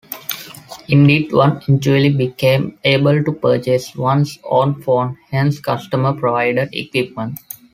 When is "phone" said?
4.81-5.19